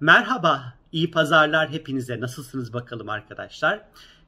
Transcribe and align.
Merhaba, 0.00 0.74
iyi 0.92 1.10
pazarlar 1.10 1.70
hepinize. 1.70 2.20
Nasılsınız 2.20 2.72
bakalım 2.72 3.08
arkadaşlar? 3.08 3.80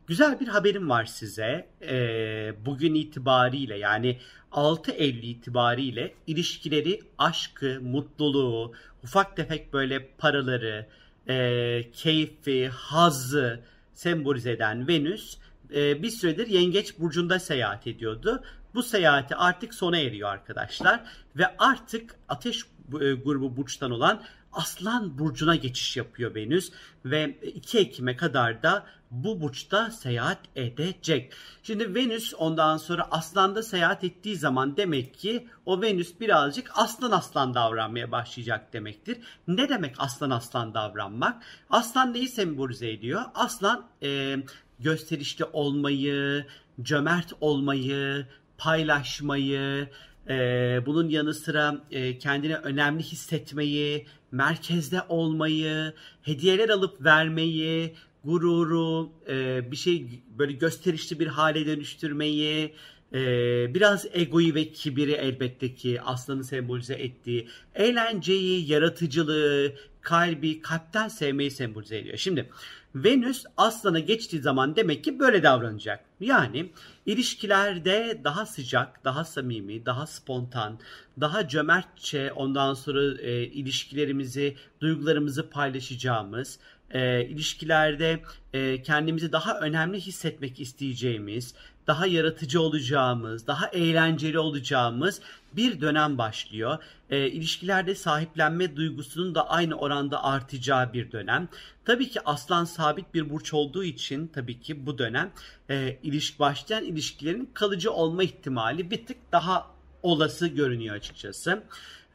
Güzel 0.07 0.41
bir 0.41 0.49
haberim 0.49 0.91
var 0.91 1.05
size. 1.05 1.69
Ee, 1.83 2.55
bugün 2.67 2.95
itibariyle 2.95 3.79
yani 3.79 4.19
6 4.53 4.93
Eylül 4.93 5.23
itibariyle 5.23 6.15
ilişkileri, 6.27 7.01
aşkı, 7.19 7.81
mutluluğu, 7.83 8.73
ufak 9.05 9.37
tefek 9.37 9.73
böyle 9.73 10.09
paraları, 10.19 10.87
e, 11.29 11.91
keyfi, 11.93 12.69
hazzı 12.69 13.61
sembolize 13.95 14.51
eden 14.51 14.89
Venüs 14.89 15.39
e, 15.75 16.03
bir 16.03 16.11
süredir 16.11 16.47
Yengeç 16.47 16.99
Burcu'nda 16.99 17.39
seyahat 17.39 17.87
ediyordu. 17.87 18.43
Bu 18.75 18.83
seyahati 18.83 19.37
artık 19.37 19.75
sona 19.75 19.99
eriyor 19.99 20.29
arkadaşlar. 20.29 21.01
Ve 21.37 21.57
artık 21.59 22.15
ateş 22.29 22.63
e, 23.01 23.13
grubu 23.13 23.57
burçtan 23.57 23.91
olan 23.91 24.23
Aslan 24.57 25.19
burcuna 25.19 25.57
geçiş 25.57 25.97
yapıyor 25.97 26.35
Venüs 26.35 26.73
ve 27.05 27.39
2 27.43 27.79
Ekim'e 27.79 28.17
kadar 28.17 28.63
da 28.63 28.87
bu 29.11 29.41
burçta 29.41 29.91
seyahat 29.91 30.39
edecek. 30.57 31.33
Şimdi 31.63 31.95
Venüs 31.95 32.35
ondan 32.39 32.77
sonra 32.77 33.09
Aslan'da 33.11 33.63
seyahat 33.63 34.05
ettiği 34.05 34.37
zaman 34.37 34.77
demek 34.77 35.15
ki 35.15 35.49
o 35.67 35.83
Venüs 35.83 36.21
birazcık 36.21 36.71
aslan 36.75 37.11
aslan 37.11 37.55
davranmaya 37.55 38.13
başlayacak 38.13 38.73
demektir. 38.73 39.19
Ne 39.49 39.69
demek 39.69 39.95
aslan 39.99 40.31
aslan 40.31 40.75
davranmak? 40.75 41.43
Aslan 41.71 42.15
neyi 42.15 42.29
sembolize 42.29 42.91
ediyor? 42.91 43.23
Aslan 43.35 43.87
e, 44.03 44.37
gösterişli 44.79 45.45
olmayı, 45.45 46.47
cömert 46.83 47.33
olmayı, 47.41 48.27
paylaşmayı, 48.59 49.89
ee, 50.29 50.83
bunun 50.87 51.09
yanı 51.09 51.35
sıra 51.35 51.85
e, 51.91 52.19
kendine 52.19 52.57
önemli 52.57 53.03
hissetmeyi, 53.03 54.07
merkezde 54.33 55.03
olmayı, 55.09 55.93
hediyeler 56.23 56.69
alıp 56.69 57.05
vermeyi, 57.05 57.95
gururu, 58.25 59.13
e, 59.29 59.71
bir 59.71 59.77
şey 59.77 60.23
böyle 60.39 60.53
gösterişli 60.53 61.21
bir 61.21 61.27
hale 61.27 61.67
dönüştürmeyi, 61.67 62.75
e, 63.13 63.75
biraz 63.75 64.07
egoyu 64.13 64.55
ve 64.55 64.73
kibiri 64.73 65.13
elbette 65.13 65.75
ki 65.75 66.01
aslanı 66.03 66.45
sembolize 66.45 66.95
ettiği, 66.95 67.49
eğlenceyi, 67.75 68.71
yaratıcılığı, 68.71 69.73
kalbi, 70.01 70.61
kalpten 70.61 71.09
sevmeyi 71.09 71.51
sembolize 71.51 71.99
ediyor. 71.99 72.17
Şimdi 72.17 72.51
Venüs 72.95 73.45
aslana 73.57 73.99
geçtiği 73.99 74.41
zaman 74.41 74.77
demek 74.77 75.05
ki 75.05 75.19
böyle 75.19 75.43
davranacak. 75.43 76.05
Yani 76.21 76.71
ilişkilerde 77.07 78.21
daha 78.25 78.47
sıcak, 78.47 79.05
daha 79.05 79.25
samimi, 79.25 79.87
daha 79.87 80.07
spontan, 80.07 80.79
daha 81.21 81.49
cömertçe 81.49 82.33
ondan 82.33 82.75
sonra 82.75 83.21
e, 83.21 83.43
ilişkilerimizi, 83.43 84.57
duygularımızı 84.81 85.51
paylaşacağımız, 85.51 86.59
e, 86.91 87.25
ilişkilerde 87.25 88.23
e, 88.53 88.83
kendimizi 88.83 89.33
daha 89.33 89.61
önemli 89.61 90.01
hissetmek 90.01 90.61
isteyeceğimiz, 90.61 91.55
daha 91.87 92.07
yaratıcı 92.07 92.61
olacağımız, 92.61 93.47
daha 93.47 93.67
eğlenceli 93.67 94.39
olacağımız 94.39 95.21
bir 95.53 95.81
dönem 95.81 96.19
başlıyor. 96.19 96.79
E, 97.11 97.27
ilişkilerde 97.27 97.95
sahiplenme 97.95 98.77
duygusunun 98.77 99.35
da 99.35 99.51
aynı 99.51 99.75
oranda 99.75 100.25
artacağı 100.25 100.93
bir 100.93 101.13
dönem. 101.13 101.49
Tabii 101.85 102.11
ki 102.11 102.21
aslan 102.25 102.65
sabit 102.65 103.15
bir 103.15 103.31
burç 103.31 103.55
olduğu 103.55 103.85
için 103.85 104.27
tabii 104.27 104.61
ki 104.61 104.87
bu 104.87 104.99
dönem 104.99 105.31
e, 105.71 105.99
ilişki 106.03 106.39
başlayan 106.39 106.85
ilişkilerin 106.85 107.51
kalıcı 107.55 107.93
olma 107.93 108.23
ihtimali 108.23 108.91
bir 108.91 109.07
tık 109.07 109.17
daha 109.33 109.76
olası 110.03 110.49
görünüyor 110.49 110.97
açıkçası. 110.97 111.63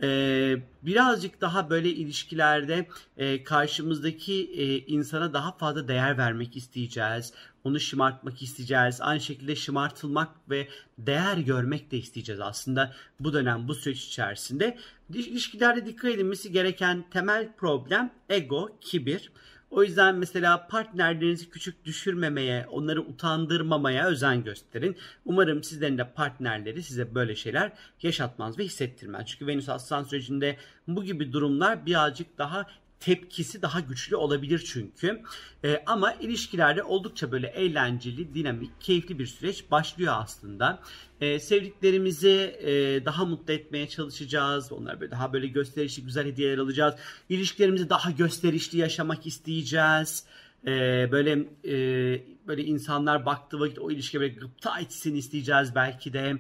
Ee, 0.03 0.57
birazcık 0.81 1.41
daha 1.41 1.69
böyle 1.69 1.89
ilişkilerde 1.89 2.87
e, 3.17 3.43
karşımızdaki 3.43 4.51
e, 4.55 4.85
insana 4.85 5.33
daha 5.33 5.51
fazla 5.57 5.87
değer 5.87 6.17
vermek 6.17 6.57
isteyeceğiz. 6.57 7.33
Onu 7.63 7.79
şımartmak 7.79 8.41
isteyeceğiz. 8.41 9.01
Aynı 9.01 9.21
şekilde 9.21 9.55
şımartılmak 9.55 10.29
ve 10.49 10.67
değer 10.97 11.37
görmek 11.37 11.91
de 11.91 11.97
isteyeceğiz 11.97 12.41
aslında 12.41 12.93
bu 13.19 13.33
dönem, 13.33 13.67
bu 13.67 13.75
süreç 13.75 14.05
içerisinde. 14.05 14.77
İlişkilerde 15.13 15.85
dikkat 15.85 16.11
edilmesi 16.11 16.51
gereken 16.51 17.05
temel 17.11 17.49
problem 17.57 18.11
ego, 18.29 18.77
kibir. 18.81 19.31
O 19.71 19.83
yüzden 19.83 20.15
mesela 20.15 20.67
partnerlerinizi 20.67 21.49
küçük 21.49 21.85
düşürmemeye, 21.85 22.65
onları 22.67 23.01
utandırmamaya 23.01 24.07
özen 24.07 24.43
gösterin. 24.43 24.97
Umarım 25.25 25.63
sizlerin 25.63 25.97
de 25.97 26.13
partnerleri 26.13 26.83
size 26.83 27.15
böyle 27.15 27.35
şeyler 27.35 27.71
yaşatmaz 28.01 28.59
ve 28.59 28.63
hissettirmez. 28.63 29.27
Çünkü 29.27 29.47
Venüs 29.47 29.69
Aslan 29.69 30.03
sürecinde 30.03 30.57
bu 30.87 31.03
gibi 31.03 31.33
durumlar 31.33 31.85
birazcık 31.85 32.37
daha 32.37 32.67
tepkisi 33.01 33.61
daha 33.61 33.79
güçlü 33.79 34.15
olabilir 34.15 34.63
çünkü. 34.65 35.21
E, 35.63 35.83
ama 35.85 36.13
ilişkilerde 36.13 36.83
oldukça 36.83 37.31
böyle 37.31 37.47
eğlenceli, 37.47 38.33
dinamik, 38.33 38.81
keyifli 38.81 39.19
bir 39.19 39.25
süreç 39.25 39.71
başlıyor 39.71 40.13
aslında. 40.17 40.79
E, 41.21 41.39
sevdiklerimizi 41.39 42.59
e, 42.61 42.71
daha 43.05 43.25
mutlu 43.25 43.53
etmeye 43.53 43.89
çalışacağız. 43.89 44.71
Onlara 44.71 44.99
böyle 44.99 45.11
daha 45.11 45.33
böyle 45.33 45.47
gösterişli 45.47 46.03
güzel 46.03 46.27
hediyeler 46.27 46.57
alacağız. 46.57 46.95
İlişkilerimizi 47.29 47.89
daha 47.89 48.11
gösterişli 48.11 48.77
yaşamak 48.77 49.27
isteyeceğiz. 49.27 50.25
E, 50.67 50.71
böyle 51.11 51.31
e, 51.65 51.75
böyle 52.47 52.63
insanlar 52.63 53.25
baktığı 53.25 53.59
vakit 53.59 53.79
o 53.79 53.91
ilişkiye 53.91 54.21
böyle 54.21 54.33
gıpta 54.33 54.79
etsin 54.79 55.15
isteyeceğiz 55.15 55.75
belki 55.75 56.13
de. 56.13 56.37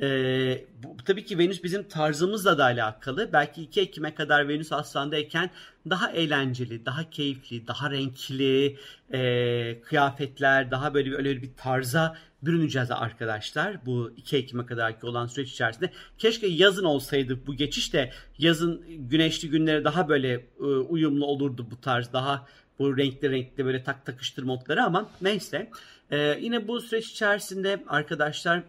Ee, 0.00 0.64
bu, 0.82 0.96
tabii 1.04 1.24
ki 1.24 1.38
Venüs 1.38 1.64
bizim 1.64 1.88
tarzımızla 1.88 2.58
da 2.58 2.64
alakalı. 2.64 3.32
Belki 3.32 3.62
2 3.62 3.80
Ekim'e 3.80 4.14
kadar 4.14 4.48
Venüs 4.48 4.72
Aslan'dayken 4.72 5.50
daha 5.90 6.10
eğlenceli, 6.10 6.86
daha 6.86 7.10
keyifli, 7.10 7.66
daha 7.66 7.90
renkli 7.90 8.76
e, 9.12 9.80
kıyafetler, 9.80 10.70
daha 10.70 10.94
böyle 10.94 11.10
bir, 11.10 11.16
öyle 11.16 11.42
bir 11.42 11.50
tarza 11.56 12.16
bürüneceğiz 12.42 12.90
arkadaşlar. 12.90 13.86
Bu 13.86 14.12
2 14.16 14.36
Ekim'e 14.36 14.66
kadarki 14.66 15.06
olan 15.06 15.26
süreç 15.26 15.50
içerisinde. 15.50 15.92
Keşke 16.18 16.46
yazın 16.46 16.84
olsaydı 16.84 17.46
bu 17.46 17.54
geçiş 17.54 17.92
de 17.92 18.12
yazın 18.38 18.84
güneşli 18.88 19.50
günlere 19.50 19.84
daha 19.84 20.08
böyle 20.08 20.32
e, 20.60 20.64
uyumlu 20.64 21.26
olurdu 21.26 21.66
bu 21.70 21.80
tarz. 21.80 22.12
Daha 22.12 22.46
bu 22.78 22.96
renkli 22.96 23.30
renkli 23.30 23.64
böyle 23.64 23.82
tak 23.82 24.06
takıştır 24.06 24.42
modları 24.42 24.84
ama 24.84 25.10
neyse. 25.20 25.70
Ee, 26.10 26.38
yine 26.40 26.68
bu 26.68 26.80
süreç 26.80 27.10
içerisinde 27.10 27.84
arkadaşlar 27.88 28.62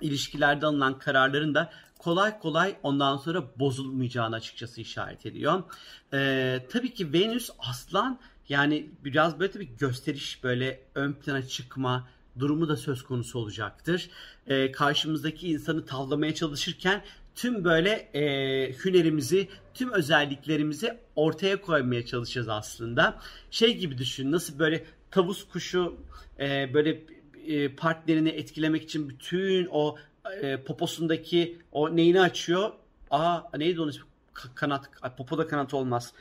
ilişkilerde 0.00 0.66
alınan 0.66 0.98
kararların 0.98 1.54
da 1.54 1.72
kolay 1.98 2.38
kolay 2.38 2.76
ondan 2.82 3.16
sonra 3.16 3.44
bozulmayacağını 3.58 4.36
açıkçası 4.36 4.80
işaret 4.80 5.26
ediyor. 5.26 5.62
Ee, 6.12 6.66
tabii 6.70 6.94
ki 6.94 7.12
Venüs 7.12 7.50
aslan 7.58 8.18
yani 8.48 8.90
biraz 9.04 9.40
böyle 9.40 9.52
tabii 9.52 9.76
gösteriş 9.78 10.44
böyle 10.44 10.80
ön 10.94 11.12
plana 11.12 11.48
çıkma 11.48 12.08
durumu 12.38 12.68
da 12.68 12.76
söz 12.76 13.02
konusu 13.02 13.38
olacaktır. 13.38 14.10
Ee, 14.46 14.72
karşımızdaki 14.72 15.48
insanı 15.48 15.86
tavlamaya 15.86 16.34
çalışırken 16.34 17.02
tüm 17.34 17.64
böyle 17.64 17.90
e, 17.90 18.22
hünerimizi, 18.72 19.48
tüm 19.74 19.92
özelliklerimizi 19.92 20.98
ortaya 21.16 21.60
koymaya 21.60 22.06
çalışacağız 22.06 22.48
aslında. 22.48 23.18
Şey 23.50 23.76
gibi 23.76 23.98
düşün, 23.98 24.32
nasıl 24.32 24.58
böyle 24.58 24.84
tavus 25.10 25.48
kuşu 25.48 25.96
e, 26.40 26.74
böyle 26.74 27.02
e, 27.46 27.74
partnerini 27.74 28.28
etkilemek 28.28 28.82
için 28.82 29.08
bütün 29.08 29.68
o 29.70 29.96
e, 30.42 30.56
poposundaki 30.62 31.58
o 31.72 31.96
neyini 31.96 32.20
açıyor? 32.20 32.72
Aa 33.10 33.40
neydi 33.58 33.80
onun 33.80 33.90
ismi? 33.90 34.04
Kanat. 34.54 34.90
Popoda 35.16 35.46
kanat 35.46 35.74
olmaz. 35.74 36.12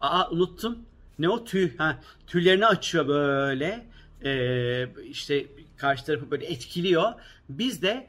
aa 0.00 0.30
unuttum. 0.30 0.78
Ne 1.18 1.28
o 1.28 1.44
tüy? 1.44 1.76
Ha, 1.76 1.98
tüylerini 2.26 2.66
açıyor 2.66 3.08
böyle. 3.08 3.86
Ee, 4.24 4.88
işte 5.04 5.46
karşı 5.76 6.04
tarafı 6.04 6.30
böyle 6.30 6.46
etkiliyor. 6.46 7.12
Biz 7.48 7.82
de 7.82 8.06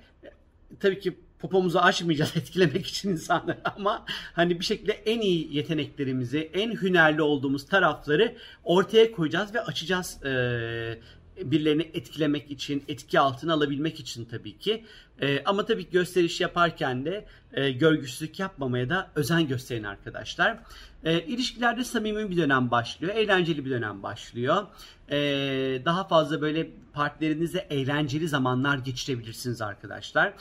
tabii 0.80 1.00
ki 1.00 1.18
popomuzu 1.40 1.80
açmayacağız 1.80 2.32
etkilemek 2.38 2.88
için 2.88 3.10
insanları 3.10 3.62
ama 3.78 4.06
hani 4.34 4.60
bir 4.60 4.66
şekilde 4.66 4.92
en 4.92 5.22
iyi 5.22 5.56
yeteneklerimizi, 5.56 6.50
en 6.54 6.72
hünerli 6.72 7.22
olduğumuz 7.22 7.66
tarafları 7.66 8.36
ortaya 8.64 9.12
koyacağız 9.12 9.54
ve 9.54 9.62
açacağız 9.62 10.26
e, 10.26 10.32
birilerini 11.42 11.92
etkilemek 11.94 12.52
için, 12.52 12.84
etki 12.88 13.20
altına 13.20 13.54
alabilmek 13.54 14.00
için 14.00 14.26
tabii 14.26 14.58
ki. 14.58 14.86
E, 15.22 15.44
ama 15.46 15.66
tabii 15.66 15.90
gösteriş 15.90 16.42
yaparken 16.42 17.06
de 17.06 17.26
e, 17.54 17.72
görgüsüzlük 17.72 18.40
yapmamaya 18.40 18.90
da 18.90 19.12
özen 19.16 19.48
gösterin 19.48 19.84
arkadaşlar. 19.84 20.60
E, 21.04 21.22
ilişkilerde 21.22 21.84
samimi 21.84 22.30
bir 22.30 22.38
dönem 22.38 22.72
başlıyor, 22.72 23.16
eğlenceli 23.16 23.66
bir 23.66 23.70
dönem 23.70 24.04
başlıyor. 24.04 24.64
E, 25.10 25.18
daha 25.86 26.08
fazla 26.08 26.42
böyle 26.42 26.70
partnerinizle 26.94 27.68
eğlenceli 27.70 28.28
zamanlar 28.28 28.78
geçirebilirsiniz 28.78 29.62
arkadaşlar. 29.62 30.34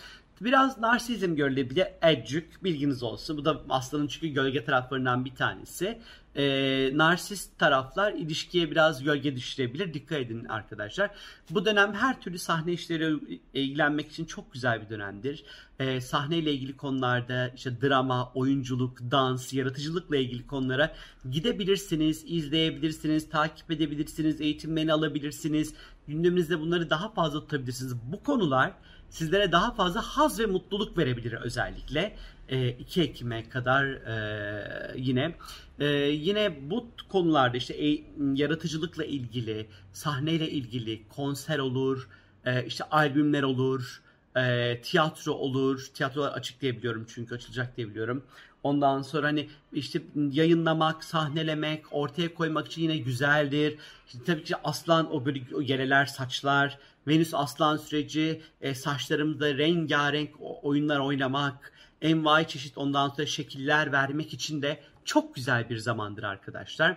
Biraz 0.44 0.78
narsizm 0.78 1.34
görülebilir. 1.34 1.86
Ecük 2.02 2.64
bilginiz 2.64 3.02
olsun. 3.02 3.36
Bu 3.36 3.44
da 3.44 3.62
aslanın 3.68 4.06
çünkü 4.06 4.28
gölge 4.28 4.64
taraflarından 4.64 5.24
bir 5.24 5.34
tanesi. 5.34 5.98
Ee, 6.36 6.90
narsist 6.94 7.58
taraflar 7.58 8.12
ilişkiye 8.12 8.70
biraz 8.70 9.04
gölge 9.04 9.36
düşürebilir. 9.36 9.94
Dikkat 9.94 10.18
edin 10.18 10.44
arkadaşlar. 10.44 11.10
Bu 11.50 11.64
dönem 11.64 11.94
her 11.94 12.20
türlü 12.20 12.38
sahne 12.38 12.72
işleri 12.72 13.18
ilgilenmek 13.54 14.10
için 14.10 14.24
çok 14.24 14.52
güzel 14.52 14.82
bir 14.82 14.88
dönemdir. 14.88 15.44
Ee, 15.78 16.00
sahneyle 16.00 16.52
ilgili 16.52 16.76
konularda 16.76 17.48
işte 17.48 17.80
drama, 17.80 18.32
oyunculuk, 18.34 18.98
dans, 19.10 19.52
yaratıcılıkla 19.52 20.16
ilgili 20.16 20.46
konulara 20.46 20.94
gidebilirsiniz, 21.30 22.24
izleyebilirsiniz, 22.26 23.30
takip 23.30 23.70
edebilirsiniz, 23.70 24.40
eğitimlerini 24.40 24.92
alabilirsiniz. 24.92 25.74
Gündeminizde 26.08 26.60
bunları 26.60 26.90
daha 26.90 27.12
fazla 27.12 27.40
tutabilirsiniz. 27.40 27.94
Bu 28.12 28.22
konular 28.22 28.72
sizlere 29.12 29.52
daha 29.52 29.74
fazla 29.74 30.02
haz 30.02 30.40
ve 30.40 30.46
mutluluk 30.46 30.98
verebilir 30.98 31.32
özellikle. 31.32 32.16
E, 32.52 32.68
2 32.68 33.02
Ekim'e 33.02 33.48
kadar 33.48 33.84
e, 33.84 34.94
yine 34.96 35.34
e, 35.78 35.86
yine 36.10 36.70
bu 36.70 36.86
konularda 37.08 37.56
işte 37.56 37.74
e, 37.74 38.04
yaratıcılıkla 38.34 39.04
ilgili, 39.04 39.66
sahneyle 39.92 40.50
ilgili 40.50 41.02
konser 41.08 41.58
olur, 41.58 42.08
e, 42.44 42.66
işte 42.66 42.84
albümler 42.84 43.42
olur, 43.42 44.02
e, 44.36 44.80
tiyatro 44.82 45.32
olur. 45.32 45.86
Tiyatrolar 45.94 46.32
açık 46.32 46.60
diye 46.60 46.76
biliyorum 46.76 47.06
çünkü 47.14 47.34
açılacak 47.34 47.76
diye 47.76 47.88
biliyorum. 47.88 48.22
Ondan 48.62 49.02
sonra 49.02 49.26
hani 49.26 49.48
işte 49.72 50.02
yayınlamak, 50.30 51.04
sahnelemek, 51.04 51.84
ortaya 51.90 52.34
koymak 52.34 52.66
için 52.66 52.82
yine 52.82 52.96
güzeldir. 52.96 53.76
İşte 54.06 54.18
tabii 54.26 54.44
ki 54.44 54.54
aslan 54.64 55.14
o 55.14 55.24
böyle 55.24 55.40
o 55.54 55.60
yeleler, 55.60 56.06
saçlar, 56.06 56.78
Venüs 57.08 57.34
aslan 57.34 57.76
süreci, 57.76 58.40
e, 58.60 58.74
saçlarımda 58.74 59.58
rengarenk 59.58 60.30
oyunlar 60.62 60.98
oynamak, 60.98 61.72
envai 62.02 62.48
çeşit 62.48 62.78
ondan 62.78 63.08
sonra 63.08 63.26
şekiller 63.26 63.92
vermek 63.92 64.34
için 64.34 64.62
de 64.62 64.80
çok 65.04 65.34
güzel 65.34 65.68
bir 65.68 65.76
zamandır 65.76 66.22
arkadaşlar. 66.22 66.90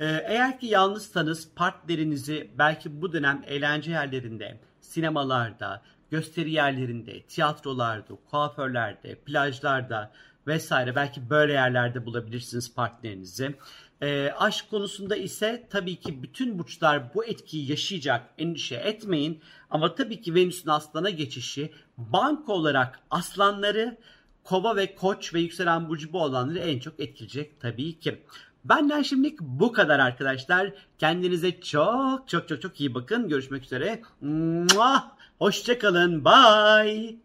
Ee, 0.00 0.24
eğer 0.26 0.60
ki 0.60 0.66
yalnızsanız 0.66 1.48
partnerinizi 1.56 2.50
belki 2.58 3.02
bu 3.02 3.12
dönem 3.12 3.44
eğlence 3.46 3.90
yerlerinde, 3.90 4.60
sinemalarda, 4.80 5.82
gösteri 6.10 6.50
yerlerinde, 6.50 7.22
tiyatrolarda, 7.22 8.14
kuaförlerde, 8.30 9.14
plajlarda 9.14 10.12
vesaire 10.46 10.94
belki 10.94 11.30
böyle 11.30 11.52
yerlerde 11.52 12.06
bulabilirsiniz 12.06 12.74
partnerinizi. 12.74 13.54
E, 14.02 14.30
aşk 14.38 14.70
konusunda 14.70 15.16
ise 15.16 15.66
tabii 15.70 15.96
ki 15.96 16.22
bütün 16.22 16.58
burçlar 16.58 17.14
bu 17.14 17.24
etkiyi 17.24 17.70
yaşayacak 17.70 18.30
endişe 18.38 18.74
etmeyin. 18.74 19.40
Ama 19.70 19.94
tabii 19.94 20.20
ki 20.20 20.34
Venüs'ün 20.34 20.70
aslana 20.70 21.10
geçişi 21.10 21.72
banko 21.98 22.52
olarak 22.52 23.00
aslanları 23.10 23.96
kova 24.44 24.76
ve 24.76 24.94
koç 24.94 25.34
ve 25.34 25.40
yükselen 25.40 25.88
burcu 25.88 26.12
bu 26.12 26.22
olanları 26.22 26.58
en 26.58 26.78
çok 26.78 27.00
etkileyecek 27.00 27.60
tabii 27.60 27.98
ki. 27.98 28.22
Benden 28.64 29.02
şimdilik 29.02 29.40
bu 29.40 29.72
kadar 29.72 29.98
arkadaşlar. 29.98 30.72
Kendinize 30.98 31.60
çok 31.60 32.28
çok 32.28 32.48
çok 32.48 32.62
çok 32.62 32.80
iyi 32.80 32.94
bakın. 32.94 33.28
Görüşmek 33.28 33.64
üzere. 33.64 34.02
Hoşçakalın. 35.38 36.24
Bye. 36.24 37.23